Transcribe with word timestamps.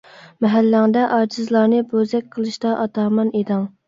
مەھەللەڭدە 0.43 1.03
ئاجىزلارنى 1.17 1.81
بوزەك 1.91 2.31
قىلىشتا 2.37 2.73
ئاتامان 2.79 3.31
ئىدىڭ. 3.41 3.69